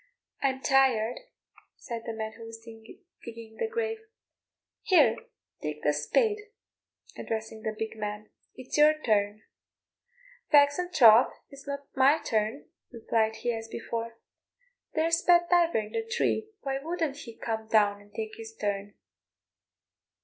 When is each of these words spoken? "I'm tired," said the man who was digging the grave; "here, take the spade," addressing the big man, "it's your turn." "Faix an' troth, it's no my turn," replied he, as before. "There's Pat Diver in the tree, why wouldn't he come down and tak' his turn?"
"I'm 0.41 0.61
tired," 0.63 1.19
said 1.77 2.05
the 2.07 2.13
man 2.13 2.31
who 2.35 2.45
was 2.45 2.57
digging 2.57 3.57
the 3.57 3.67
grave; 3.71 3.99
"here, 4.81 5.15
take 5.61 5.83
the 5.83 5.93
spade," 5.93 6.39
addressing 7.15 7.61
the 7.61 7.75
big 7.77 7.95
man, 7.95 8.31
"it's 8.55 8.79
your 8.79 8.99
turn." 8.99 9.43
"Faix 10.49 10.79
an' 10.79 10.91
troth, 10.91 11.31
it's 11.51 11.67
no 11.67 11.77
my 11.95 12.17
turn," 12.17 12.65
replied 12.91 13.35
he, 13.45 13.53
as 13.53 13.67
before. 13.67 14.17
"There's 14.95 15.21
Pat 15.21 15.51
Diver 15.51 15.77
in 15.77 15.91
the 15.91 16.03
tree, 16.03 16.49
why 16.61 16.79
wouldn't 16.81 17.17
he 17.17 17.37
come 17.37 17.67
down 17.67 18.01
and 18.01 18.11
tak' 18.11 18.37
his 18.37 18.55
turn?" 18.55 18.95